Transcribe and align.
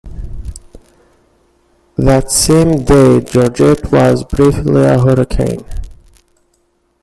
That 1.95 2.31
same 2.31 2.83
day, 2.85 3.19
Georgette 3.21 3.91
was 3.91 4.23
briefly 4.23 4.81
a 4.83 4.97
hurricane. 4.97 5.63